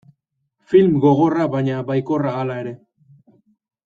[0.71, 2.73] Film gogorra baina baikorra hala ere.